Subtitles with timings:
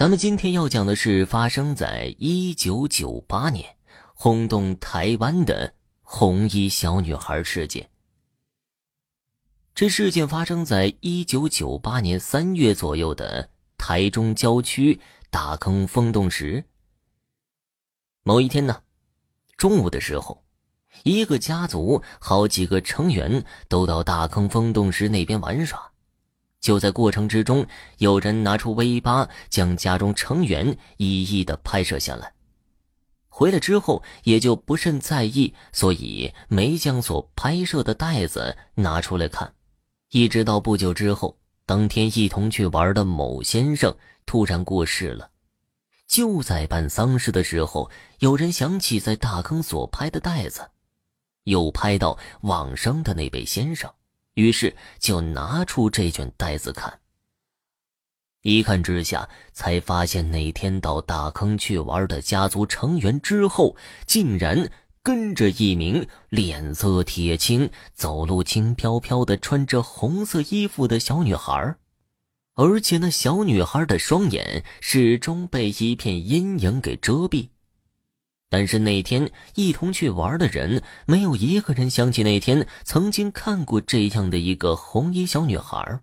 [0.00, 3.76] 咱们今天要讲的是发生在一九九八年，
[4.14, 7.86] 轰动台湾的红衣小女孩事件。
[9.74, 14.98] 这事件发生在一九九八年三月左右的台中郊区
[15.28, 16.64] 大坑风洞时。
[18.22, 18.82] 某一天呢，
[19.58, 20.42] 中午的时候，
[21.02, 25.89] 一个家族好几个成员都到大坑风洞石那边玩耍。
[26.60, 27.66] 就在过程之中，
[27.98, 32.32] 有人拿出 V 八，将家中成员一一的拍摄下来。
[33.28, 39.54] 回来之后，也就不甚在意，所以没将所拍摄的袋子拿出来看。
[40.10, 43.96] 一直到不久之后，当天一同去玩的某先生
[44.26, 45.30] 突然过世了。
[46.06, 50.68] 就在办丧事的时候，有人想起在大坑所拍的袋子，
[51.44, 53.90] 又拍到往生的那位先生。
[54.40, 57.00] 于是就拿出这卷袋子看。
[58.42, 64.70] 一看之下，才发现那天到大坑去玩的家族成员之后，竟然
[65.02, 71.76] 跟着一名脸色铁青、走路轻飘飘的、穿着红色衣服的小女孩，
[72.54, 77.50] 而且那小女孩的双眼始终被一片阴影给遮蔽。
[78.52, 86.00] 但是那天一同去玩的人，没有一个人想起那天曾经看过这样的一个红衣小女孩。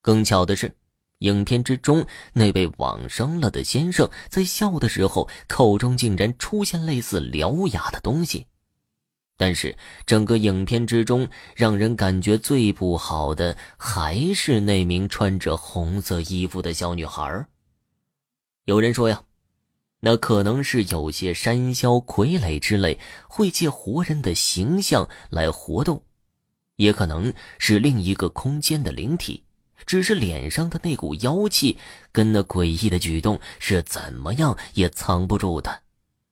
[0.00, 0.74] 更巧的是，
[1.18, 8.46] 影片之中那位往生了的先生在笑的时候，口中竟然出现类似獠牙的东西。
[9.36, 17.46] 但是整个影片之中，让人感觉最不好的还是那名穿着红色衣服的小女孩。
[18.64, 19.22] 有人说呀。
[20.00, 22.98] 那可能是有些山魈、傀儡之类
[23.28, 26.02] 会借活人的形象来活动，
[26.76, 29.44] 也可能是另一个空间的灵体。
[29.86, 31.76] 只是脸上的那股妖气
[32.12, 35.80] 跟那诡异的举动是怎么样也藏不住的。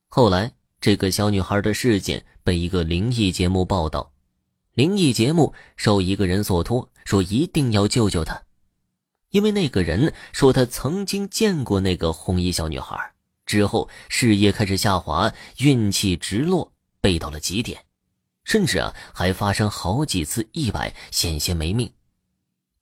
[0.07, 4.13] 后来，这个小女孩的事件被一个灵异节目报道，
[4.75, 8.43] 灵异节目受一个人所托，说一定要救救她，
[9.31, 13.13] 因为那个人说他曾经见过那个红衣小女孩。
[13.49, 16.71] 之后，事业开始下滑，运气直落，
[17.01, 17.81] 背到了极点，
[18.45, 21.91] 甚至啊，还发生好几次意外，险些没命。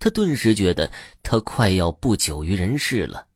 [0.01, 0.91] 他顿时觉得
[1.23, 3.29] 他快要不久于人世了。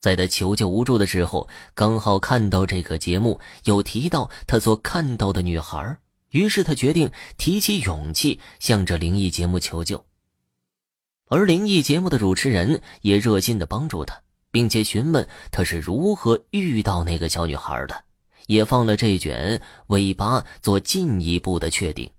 [0.00, 5.98] 在他求救无助的时候，刚好看到这个节目有提到他所看到的女孩，
[6.30, 10.06] 于是他决定提起勇气向着灵异节目求救。
[11.26, 14.22] 而灵异节目的主持人也热心的帮助他。
[14.50, 18.04] 并且询问他是如何遇到那个小女孩的，
[18.46, 22.10] 也放了这卷 V 八做进一步的确定。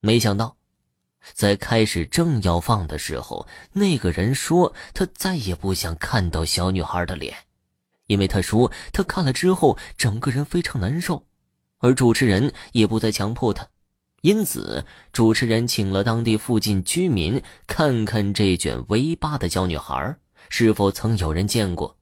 [0.00, 0.56] 没想到，
[1.34, 7.34] 在开始正要放的时候，那个人说他再也不想看到小女孩的脸，
[8.06, 11.26] 因为他说他看了之后整个人非常难受，
[11.78, 13.66] 而主持人也不再强迫他，
[14.22, 20.16] 因此主持人请了当地附近居民看看这卷 V 八的小女孩。
[20.48, 21.96] 是否曾有人见过？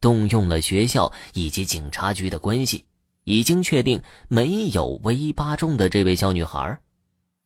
[0.00, 2.84] 动用了学校以及警察局的关系，
[3.24, 6.78] 已经确定没有 V 八中的这位小女孩，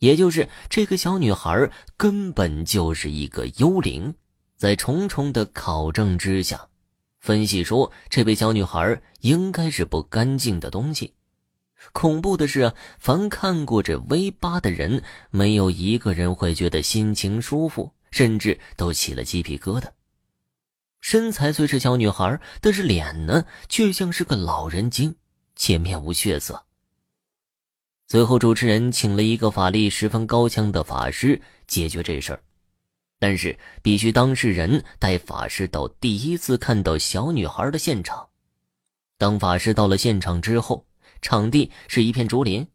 [0.00, 4.14] 也就是这个小女孩根本就是一个幽灵。
[4.56, 6.68] 在重重的考证之下，
[7.20, 11.14] 分析说这位小女孩应该是不干净的东西。
[11.92, 19.86] 恐怖的是，凡看过这 V 八的人，没有一个人会觉得心情舒服，甚至都起了鸡皮疙瘩。
[21.12, 25.14] 身材虽是小女孩，但是脸呢，却像是个老人精，
[25.54, 26.64] 且面无血色。
[28.08, 32.40] 最后，主持人请了一个法力十分高强的法师解决这事儿，
[33.18, 38.30] 但是必须当事人带法师到第一次看到小女孩的现场。
[39.18, 40.86] 当法师到了现场之后，
[41.20, 42.66] 场地是一片竹林。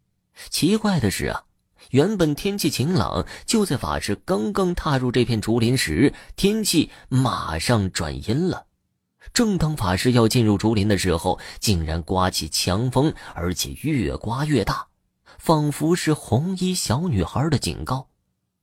[0.52, 1.47] 奇怪的是啊。
[1.92, 8.66] 原本天气晴朗，就在法师刚刚踏入这片竹林时，天气马上转阴了。
[9.34, 14.88] 正当法师要进入竹林的时候，竟然刮起强风，而且越刮越大，
[15.38, 18.07] 仿佛是红衣小女孩的警告。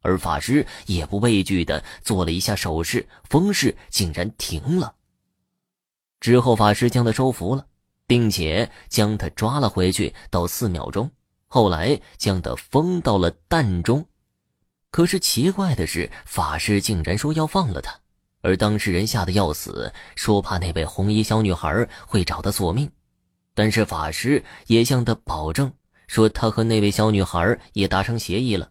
[0.01, 4.95] 而法师也不畏惧的做了一下手势，风势竟然停了。
[6.21, 7.67] 之后，法师将他收服了，
[8.07, 11.11] 并且将他抓了回去，到四秒钟。
[11.55, 14.05] 后来将他封到了蛋中，
[14.91, 17.97] 可是奇怪的是，法师竟然说要放了他，
[18.41, 22.91] 而当事人吓得要死，说怕那位红衣小女孩会找他索命。
[23.55, 25.73] 但是法师也向他保证
[26.09, 28.69] 说，他和那位小女孩也达成协议了。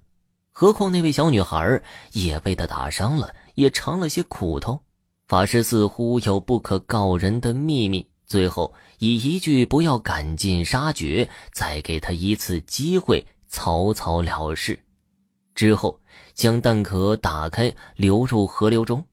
[0.52, 1.82] 何况那位小女孩
[2.12, 4.78] 也被他打伤了，也尝了些苦头，
[5.30, 14.84] 法师似乎有不可告人的秘密，最后以一句“不要赶尽杀绝”，再给他一次机会，草草了事。
[15.54, 16.02] 之后
[16.34, 19.06] 将蛋壳打开，流入河流中。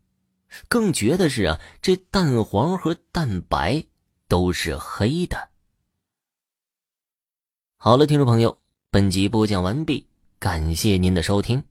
[0.71, 3.85] 更绝的是啊，这蛋黄和蛋白
[4.27, 5.51] 都是黑的。
[7.77, 8.57] 好了，听众朋友，
[8.91, 10.07] 本集播讲完毕，
[10.39, 11.63] 感谢您的收听。